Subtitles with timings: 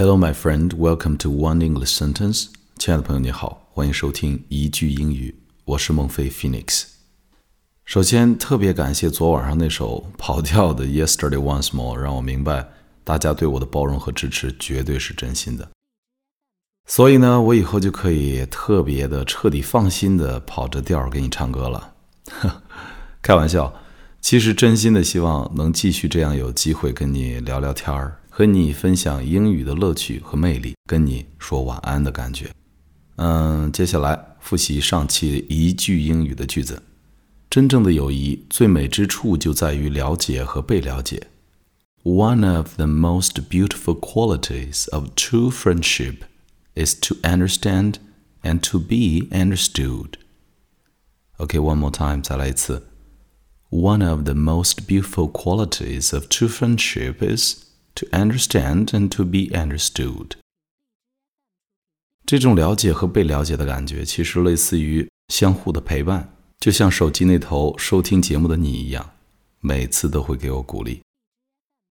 [0.00, 0.74] Hello, my friend.
[0.74, 2.50] Welcome to One English Sentence.
[2.78, 5.34] 亲爱的朋友，你好，欢迎收听一句英语。
[5.64, 6.84] 我是孟非 Phoenix。
[7.84, 12.68] 首先，特别感谢昨晚上那首跑调的《Yesterday Once More》，让我明白
[13.02, 15.68] 大家对我的包容和支持绝对是真心的。
[16.86, 21.94] 所以呢，我以后就可以特别的、彻底放心的跑着调给你唱歌了。
[23.20, 23.74] 开玩笑，
[24.20, 32.51] 其实真心的希望能继续这样有机会跟你聊聊天儿，和你分享英语的乐趣和魅力，跟你说晚安的感觉。
[33.17, 36.81] 嗯，接下来复习上期一句英语的句子。
[37.49, 41.27] 真正的友谊最美之处就在于了解和被了解。
[42.03, 46.17] One of the most beautiful qualities of true friendship
[46.75, 47.95] is to understand
[48.41, 50.15] and to be understood.
[51.37, 52.21] Okay, one more time.
[52.21, 52.87] 再来一次。
[53.69, 57.63] One of the most beautiful qualities of true friendship is
[57.98, 60.36] to understand and to be understood.
[62.24, 69.14] 这种了解和被了解的感觉，其实类似于相互的陪伴，就像手机那头收听节目的你一样，
[69.60, 71.00] 每次都会给我鼓励。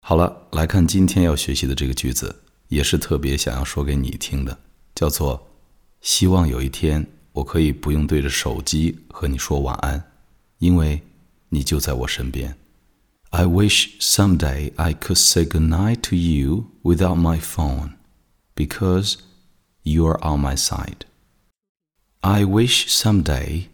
[0.01, 4.59] 好了，来看今天要学习的这个句子，也是特别想要说给你听的，
[4.93, 5.47] 叫做
[6.01, 10.11] “希望有一天我可以不用对着手机和你说晚安，
[10.59, 11.01] 因为
[11.49, 12.55] 你就在我身边。”
[13.32, 17.96] I wish someday I could say goodnight to you without my phone,
[18.54, 19.18] because
[19.82, 21.04] you are on my side.
[22.22, 23.68] I wish someday,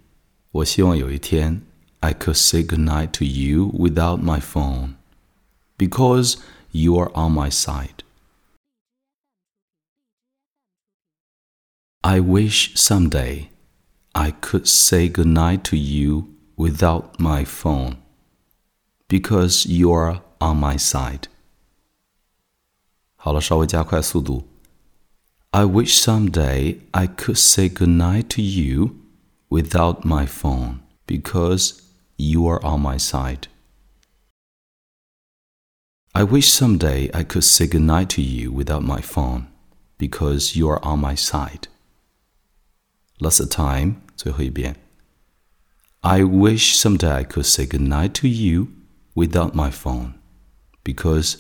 [0.53, 1.63] 我希望有一天
[2.01, 4.95] I could say goodnight to you without my phone,
[5.79, 6.39] because
[6.73, 8.03] you are on my side.
[12.03, 13.51] I wish someday
[14.15, 17.99] I could say goodnight to you without my phone,
[19.09, 21.25] because you are on my side.
[23.17, 24.49] 好了，稍微加快速度。
[25.51, 28.97] I wish someday I could say goodnight to you
[29.51, 31.81] without my phone, because
[32.17, 33.49] you are on my side.
[36.13, 39.47] I wish someday I could say goodnight to you without my phone,
[39.99, 41.69] because you are on my side.
[43.19, 44.77] Last time, 最后一遍。
[46.01, 48.69] I wish someday I could say goodnight to you
[49.15, 50.15] without my phone,
[50.85, 51.37] because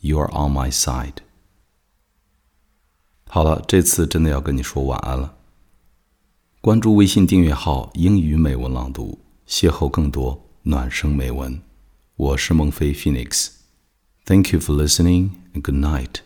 [0.00, 1.16] you are on my side.
[3.26, 5.36] 好了，这次真的要跟你说晚安了。
[6.60, 11.62] 关注微信订阅号“英语美文朗读”，邂逅更多暖声美文。
[12.16, 16.16] 我是孟非 Phoenix。Thank you for listening and good night.